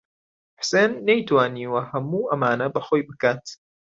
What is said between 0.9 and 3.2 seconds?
نەیتوانیوە هەموو ئەمانە بە خۆی